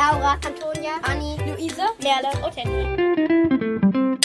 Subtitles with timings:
[0.00, 4.18] Laura, Antonia, Anni, Luise, Merle und Henry.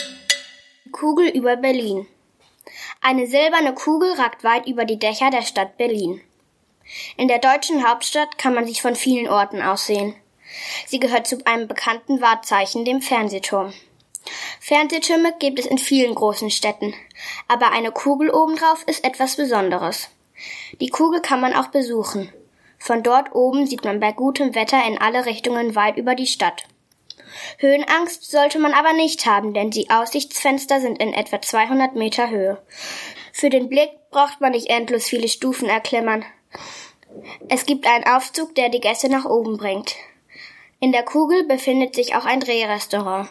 [0.93, 2.07] Kugel über Berlin.
[3.01, 6.21] Eine silberne Kugel ragt weit über die Dächer der Stadt Berlin.
[7.17, 10.15] In der deutschen Hauptstadt kann man sich von vielen Orten aus sehen.
[10.87, 13.73] Sie gehört zu einem bekannten Wahrzeichen, dem Fernsehturm.
[14.61, 16.93] Fernsehtürme gibt es in vielen großen Städten,
[17.49, 20.07] aber eine Kugel obendrauf ist etwas Besonderes.
[20.79, 22.31] Die Kugel kann man auch besuchen.
[22.85, 26.67] Von dort oben sieht man bei gutem Wetter in alle Richtungen weit über die Stadt.
[27.57, 32.61] Höhenangst sollte man aber nicht haben, denn die Aussichtsfenster sind in etwa 200 Meter Höhe.
[33.33, 36.25] Für den Blick braucht man nicht endlos viele Stufen erklimmern.
[37.49, 39.95] Es gibt einen Aufzug, der die Gäste nach oben bringt.
[40.79, 43.29] In der Kugel befindet sich auch ein Drehrestaurant.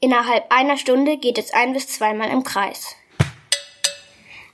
[0.00, 2.94] Innerhalb einer Stunde geht es ein bis zweimal im Kreis.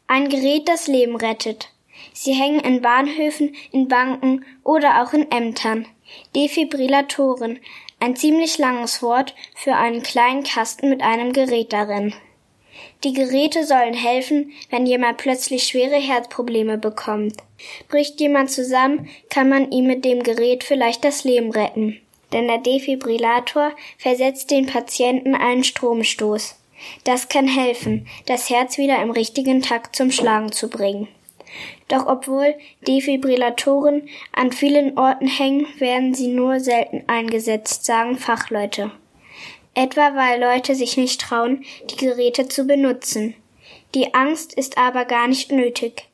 [0.06, 1.73] Ein Gerät, das Leben rettet.
[2.20, 5.86] Sie hängen in Bahnhöfen, in Banken oder auch in Ämtern.
[6.34, 7.61] Defibrillatoren,
[8.00, 12.12] ein ziemlich langes Wort für einen kleinen Kasten mit einem Gerät darin.
[13.05, 17.36] Die Geräte sollen helfen, wenn jemand plötzlich schwere Herzprobleme bekommt.
[17.89, 22.00] Bricht jemand zusammen, kann man ihm mit dem Gerät vielleicht das Leben retten.
[22.33, 26.56] Denn der Defibrillator versetzt den Patienten einen Stromstoß.
[27.05, 31.06] Das kann helfen, das Herz wieder im richtigen Takt zum Schlagen zu bringen.
[31.88, 32.54] Doch obwohl
[32.86, 38.90] Defibrillatoren an vielen Orten hängen, werden sie nur selten eingesetzt, sagen Fachleute.
[39.74, 43.34] Etwa weil Leute sich nicht trauen, die Geräte zu benutzen.
[43.94, 46.08] Die Angst ist aber gar nicht nötig.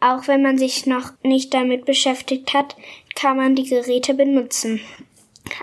[0.00, 2.76] Auch wenn man sich noch nicht damit beschäftigt hat,
[3.14, 4.80] kann man die Geräte benutzen.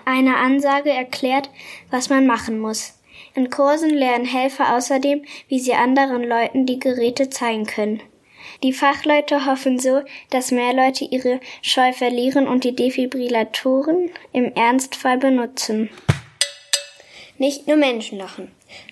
[0.04, 1.50] Eine Ansage erklärt,
[1.90, 2.94] was man machen muss.
[3.34, 8.00] In Kursen lernen Helfer außerdem, wie sie anderen Leuten die Geräte zeigen können.
[8.64, 15.18] Die Fachleute hoffen so, dass mehr Leute ihre Scheu verlieren und die Defibrillatoren im Ernstfall
[15.18, 15.90] benutzen.
[17.38, 18.50] Nicht nur Menschen lachen.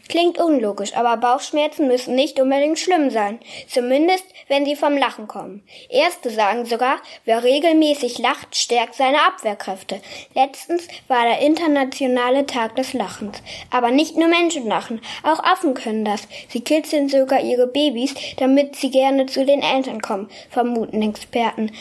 [0.09, 3.41] Klingt unlogisch, aber Bauchschmerzen müssen nicht unbedingt schlimm sein.
[3.69, 5.63] Zumindest, wenn sie vom Lachen kommen.
[5.91, 10.01] Erste sagen sogar, wer regelmäßig lacht, stärkt seine Abwehrkräfte.
[10.35, 13.43] Letztens war der internationale Tag des Lachens.
[13.71, 16.29] Aber nicht nur Menschen lachen, auch Affen können das.
[16.49, 21.73] Sie kitzeln sogar ihre Babys, damit sie gerne zu den Eltern kommen, vermuten Experten.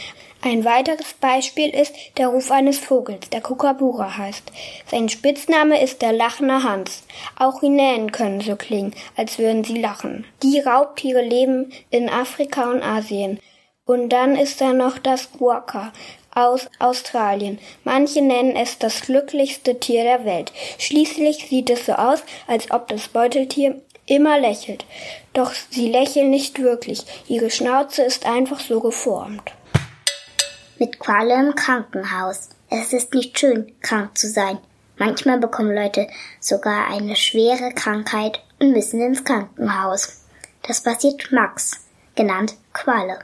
[0.47, 4.43] Ein weiteres Beispiel ist der Ruf eines Vogels, der Kukabura heißt.
[4.85, 7.01] Sein Spitzname ist der lachende Hans.
[7.39, 10.23] Auch Hyänen können so klingen, als würden sie lachen.
[10.43, 13.39] Die Raubtiere leben in Afrika und Asien.
[13.85, 15.91] Und dann ist da noch das Quokka
[16.35, 17.57] aus Australien.
[17.83, 20.51] Manche nennen es das glücklichste Tier der Welt.
[20.77, 24.85] Schließlich sieht es so aus, als ob das Beuteltier immer lächelt.
[25.33, 27.01] Doch sie lächeln nicht wirklich.
[27.27, 29.51] Ihre Schnauze ist einfach so geformt
[30.79, 32.49] mit Qualle im Krankenhaus.
[32.69, 34.57] Es ist nicht schön, krank zu sein.
[34.97, 36.07] Manchmal bekommen Leute
[36.39, 40.23] sogar eine schwere Krankheit und müssen ins Krankenhaus.
[40.63, 41.85] Das passiert Max,
[42.15, 43.19] genannt Qualle.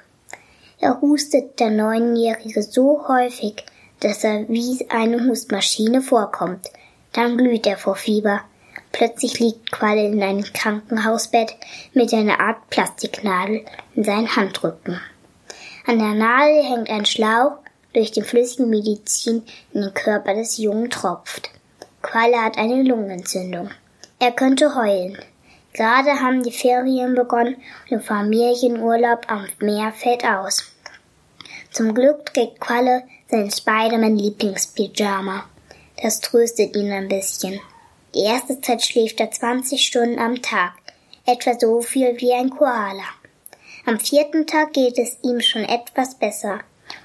[0.79, 3.63] Er hustet der Neunjährige so häufig,
[3.99, 6.67] dass er wie eine Hustmaschine vorkommt.
[7.13, 8.41] Dann glüht er vor Fieber.
[8.91, 11.55] Plötzlich liegt Qualle in einem Krankenhausbett
[11.93, 14.99] mit einer Art Plastiknadel in seinen Handrücken.
[15.85, 17.57] An der Nadel hängt ein Schlauch,
[17.93, 19.43] durch den flüssigen Medizin
[19.73, 21.49] in den Körper des Jungen tropft.
[22.01, 23.69] Qualle hat eine Lungenentzündung.
[24.19, 25.17] Er könnte heulen.
[25.73, 30.71] Gerade haben die Ferien begonnen und der Familienurlaub am Meer fällt aus.
[31.71, 35.45] Zum Glück trägt Qualle sein Spider-Man-Lieblingspyjama.
[36.01, 37.59] Das tröstet ihn ein bisschen.
[38.13, 40.73] Die erste Zeit schläft er 20 Stunden am Tag,
[41.25, 43.05] etwa so viel wie ein Koala.
[43.85, 46.59] Am vierten Tag geht es ihm schon etwas besser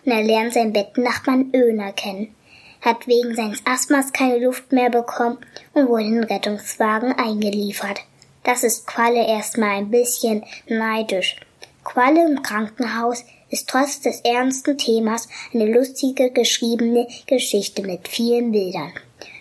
[0.04, 2.34] und er lernt seinen Bettnachbarn Öner kennen,
[2.82, 5.38] hat wegen seines Asthmas keine Luft mehr bekommen
[5.72, 8.00] und wurde in den Rettungswagen eingeliefert.
[8.42, 11.36] Das ist Qualle erstmal ein bisschen neidisch.
[11.82, 18.92] Qualle im Krankenhaus ist trotz des ernsten Themas eine lustige geschriebene Geschichte mit vielen Bildern.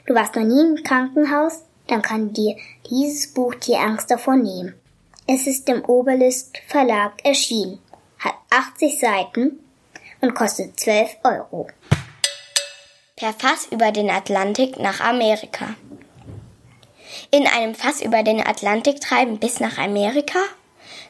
[0.05, 1.63] Du warst noch nie im Krankenhaus?
[1.87, 2.55] Dann kann dir
[2.89, 4.73] dieses Buch die Angst davor nehmen.
[5.27, 7.79] Es ist im Oberlist Verlag erschienen,
[8.19, 9.59] hat 80 Seiten
[10.21, 11.67] und kostet 12 Euro.
[13.15, 15.73] Per Fass über den Atlantik nach Amerika.
[17.31, 20.37] In einem Fass über den Atlantik treiben bis nach Amerika?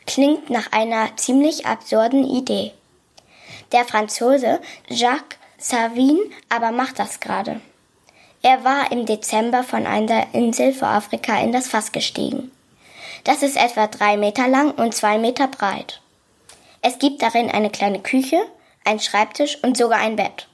[0.08, 2.72] Klingt nach einer ziemlich absurden Idee.
[3.74, 7.60] Der Franzose Jacques Savin aber macht das gerade.
[8.44, 12.52] Er war im Dezember von einer Insel vor Afrika in das Fass gestiegen.
[13.26, 16.00] Das ist etwa drei Meter lang und zwei Meter breit.
[16.82, 18.38] Es gibt darin eine kleine Küche,
[18.86, 20.48] einen Schreibtisch und sogar ein Bett.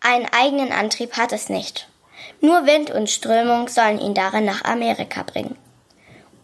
[0.00, 1.86] Einen eigenen Antrieb hat es nicht.
[2.40, 5.56] Nur Wind und Strömung sollen ihn darin nach Amerika bringen.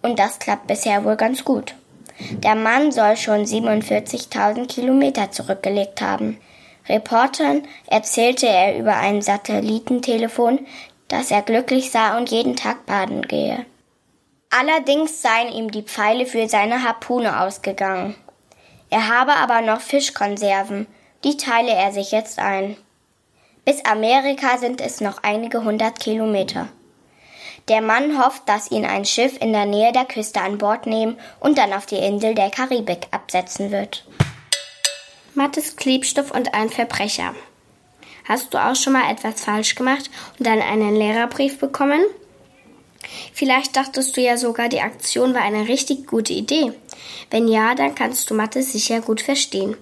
[0.03, 1.75] Und das klappt bisher wohl ganz gut.
[2.19, 6.39] Der Mann soll schon 47.000 Kilometer zurückgelegt haben.
[6.87, 10.67] Reportern erzählte er über ein Satellitentelefon,
[11.09, 13.65] dass er glücklich sei und jeden Tag baden gehe.
[14.57, 18.15] Allerdings seien ihm die Pfeile für seine Harpune ausgegangen.
[18.89, 20.87] Er habe aber noch Fischkonserven,
[21.25, 22.77] die teile er sich jetzt ein.
[23.65, 26.69] Bis Amerika sind es noch einige hundert Kilometer.
[27.67, 31.19] Der Mann hofft, dass ihn ein Schiff in der Nähe der Küste an Bord nehmen
[31.41, 34.07] und dann auf die Insel der Karibik absetzen wird.
[35.35, 37.35] Mattes Klebstoff und ein Verbrecher.
[38.29, 42.05] Hast du auch schon mal etwas falsch gemacht und dann einen Lehrerbrief bekommen?
[43.37, 46.73] Vielleicht dachtest du ja sogar, die Aktion war eine richtig gute Idee.
[47.33, 49.77] Wenn ja, dann kannst du Mattes sicher gut verstehen.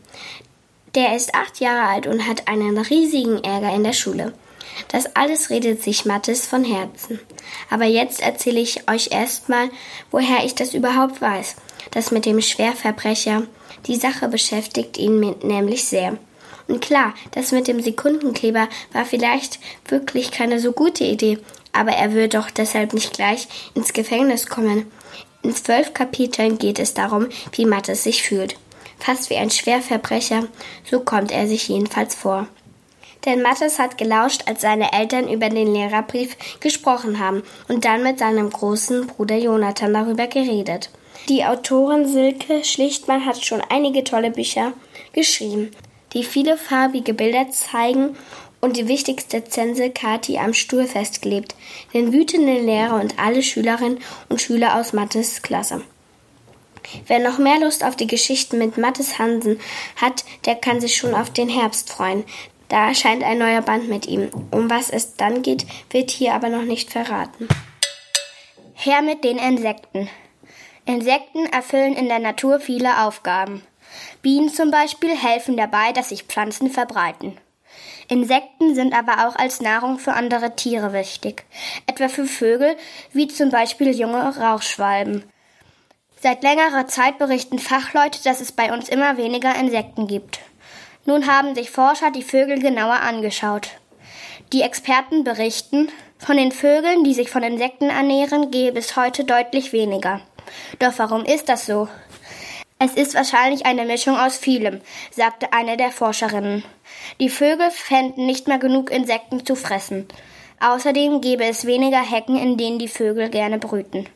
[0.95, 4.33] Der ist acht Jahre alt und hat einen riesigen Ärger in der Schule.
[4.89, 7.21] Das alles redet sich Mattes von Herzen.
[7.69, 9.69] Aber jetzt erzähle ich euch erstmal,
[10.11, 11.57] woher ich das überhaupt weiß.
[11.91, 13.43] Das mit dem Schwerverbrecher.
[13.87, 16.17] Die Sache beschäftigt ihn nämlich sehr.
[16.69, 19.59] Und klar, das mit dem Sekundenkleber war vielleicht
[19.89, 21.39] wirklich keine so gute Idee,
[21.73, 24.91] aber er wird doch deshalb nicht gleich ins Gefängnis kommen.
[25.43, 28.57] In zwölf Kapiteln geht es darum, wie Mattes sich fühlt.
[28.99, 30.47] Fast wie ein Schwerverbrecher,
[30.89, 32.47] so kommt er sich jedenfalls vor.
[33.25, 38.19] Denn Mattes hat gelauscht, als seine Eltern über den Lehrerbrief gesprochen haben und dann mit
[38.19, 40.91] seinem großen Bruder Jonathan darüber geredet.
[41.29, 44.73] Die Autorin Silke Schlichtmann hat schon einige tolle Bücher
[45.13, 45.71] geschrieben,
[46.15, 48.17] die viele farbige Bilder zeigen
[48.63, 51.57] und die wichtigste Zense Kati am Stuhl festgelebt,
[51.93, 53.99] den wütenden Lehrer und alle Schülerinnen
[54.29, 55.83] und Schüler aus Mattes Klasse.
[57.09, 59.59] Wer noch mehr Lust auf die Geschichten mit Mattes Hansen
[59.97, 62.25] hat, der kann sich schon auf den Herbst freuen.
[62.69, 64.31] Da erscheint ein neuer Band mit ihm.
[64.53, 67.49] Um was es dann geht, wird hier aber noch nicht verraten.
[68.75, 70.09] Her mit den Insekten.
[70.87, 73.63] Insekten erfüllen in der Natur viele Aufgaben.
[74.23, 77.37] Bienen zum Beispiel helfen dabei, dass sich Pflanzen verbreiten.
[78.09, 81.45] Insekten sind aber auch als Nahrung für andere Tiere wichtig,
[81.87, 82.77] etwa für Vögel,
[83.13, 85.25] wie zum Beispiel junge Rauchschwalben.
[86.21, 90.41] Seit längerer Zeit berichten Fachleute, dass es bei uns immer weniger Insekten gibt.
[91.05, 93.71] Nun haben sich Forscher die Vögel genauer angeschaut.
[94.53, 99.73] Die Experten berichten, von den Vögeln, die sich von Insekten ernähren, gäbe es heute deutlich
[99.73, 100.21] weniger.
[100.79, 101.89] Doch warum ist das so?
[102.85, 104.81] Es ist wahrscheinlich eine Mischung aus vielem,
[105.13, 106.65] sagte eine der Forscherinnen.
[107.21, 110.09] Die Vögel fänden nicht mehr genug Insekten zu fressen.
[110.59, 114.09] Außerdem gäbe es weniger Hecken, in denen die Vögel gerne brüten.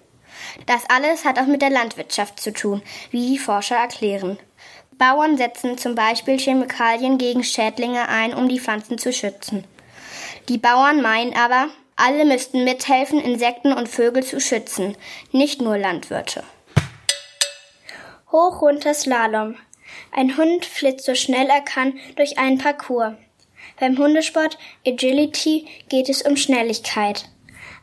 [0.66, 2.82] Das alles hat auch mit der Landwirtschaft zu tun,
[3.12, 4.36] wie die Forscher erklären.
[4.98, 9.62] Bauern setzen zum Beispiel Chemikalien gegen Schädlinge ein, um die Pflanzen zu schützen.
[10.48, 14.96] Die Bauern meinen aber, alle müssten mithelfen, Insekten und Vögel zu schützen,
[15.30, 16.42] nicht nur Landwirte.
[18.36, 19.56] Hoch runter Slalom.
[20.12, 23.14] Ein Hund flitzt so schnell er kann durch einen Parcours.
[23.80, 27.30] Beim Hundesport Agility geht es um Schnelligkeit.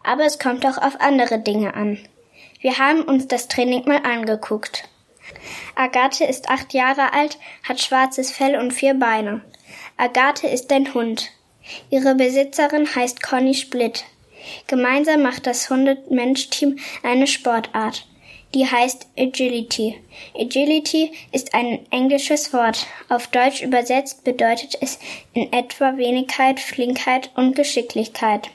[0.04, 1.98] Aber es kommt auch auf andere Dinge an.
[2.62, 4.88] Wir haben uns das Training mal angeguckt.
[5.74, 9.42] Agathe ist acht Jahre alt, hat schwarzes Fell und vier Beine.
[9.98, 11.32] Agathe ist ein Hund.
[11.90, 14.04] Ihre Besitzerin heißt Conny Split.
[14.68, 18.06] Gemeinsam macht das Hunde-Mensch-Team eine Sportart
[18.54, 19.96] die heißt Agility.
[20.38, 22.86] Agility ist ein englisches Wort.
[23.10, 25.00] Auf Deutsch übersetzt bedeutet es
[25.34, 28.50] in etwa Wenigkeit, Flinkheit und Geschicklichkeit.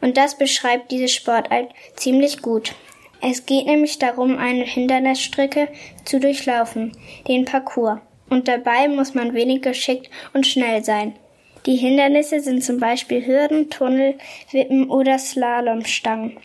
[0.00, 2.74] Und das beschreibt diese Sportart ziemlich gut.
[3.22, 5.68] Es geht nämlich darum, eine Hindernisstrecke
[6.04, 7.98] zu durchlaufen, den Parcours.
[8.28, 11.14] Und dabei muss man wenig geschickt und schnell sein.
[11.64, 14.14] Die Hindernisse sind zum Beispiel Hürden, Tunnel,
[14.52, 16.36] Wippen oder Slalomstangen.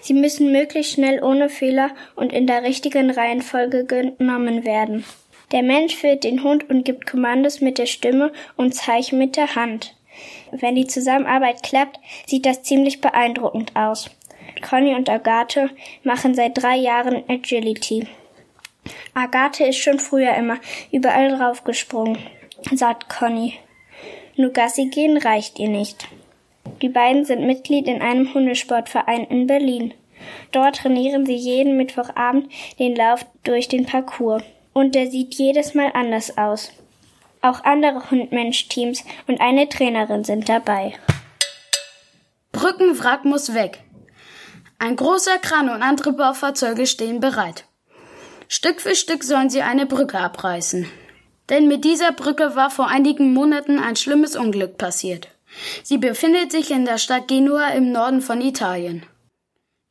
[0.00, 5.04] Sie müssen möglichst schnell ohne Fehler und in der richtigen Reihenfolge genommen werden.
[5.52, 9.54] Der Mensch führt den Hund und gibt Kommandos mit der Stimme und Zeichen mit der
[9.54, 9.94] Hand.
[10.50, 14.10] Wenn die Zusammenarbeit klappt, sieht das ziemlich beeindruckend aus.
[14.68, 15.70] Conny und Agathe
[16.02, 18.06] machen seit drei Jahren Agility.
[19.14, 20.58] Agathe ist schon früher immer
[20.90, 22.18] überall draufgesprungen,
[22.72, 23.54] sagt Conny.
[24.36, 26.08] Nur Gassi gehen reicht ihr nicht.
[26.82, 29.94] Die beiden sind Mitglied in einem Hundesportverein in Berlin.
[30.52, 34.42] Dort trainieren sie jeden Mittwochabend den Lauf durch den Parcours.
[34.72, 36.70] Und der sieht jedes Mal anders aus.
[37.40, 40.94] Auch andere Hund-Mensch-Teams und eine Trainerin sind dabei.
[42.52, 43.82] Brückenwrack muss weg.
[44.78, 47.64] Ein großer Kran und andere Baufahrzeuge stehen bereit.
[48.48, 50.86] Stück für Stück sollen sie eine Brücke abreißen.
[51.48, 55.28] Denn mit dieser Brücke war vor einigen Monaten ein schlimmes Unglück passiert.
[55.82, 59.04] Sie befindet sich in der Stadt Genua im Norden von Italien.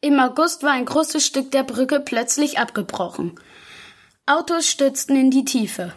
[0.01, 3.39] Im August war ein großes Stück der Brücke plötzlich abgebrochen.
[4.25, 5.93] Autos stürzten in die Tiefe.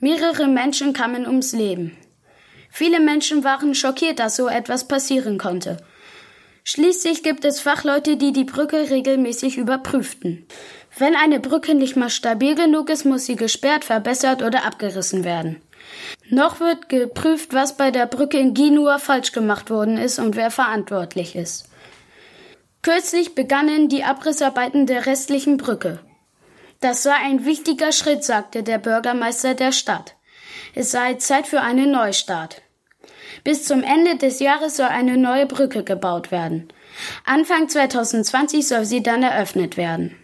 [0.00, 1.96] Mehrere Menschen kamen ums Leben.
[2.70, 5.76] Viele Menschen waren schockiert, dass so etwas passieren konnte.
[6.64, 10.46] Schließlich gibt es Fachleute, die die Brücke regelmäßig überprüften.
[10.96, 15.60] Wenn eine Brücke nicht mal stabil genug ist, muss sie gesperrt, verbessert oder abgerissen werden.
[16.30, 20.50] Noch wird geprüft, was bei der Brücke in Genua falsch gemacht worden ist und wer
[20.50, 21.68] verantwortlich ist.
[22.82, 26.00] Kürzlich begannen die Abrissarbeiten der restlichen Brücke.
[26.80, 30.16] Das sei ein wichtiger Schritt, sagte der Bürgermeister der Stadt.
[30.74, 32.62] Es sei Zeit für einen Neustart.
[33.42, 36.68] Bis zum Ende des Jahres soll eine neue Brücke gebaut werden.
[37.24, 40.16] Anfang 2020 soll sie dann eröffnet werden.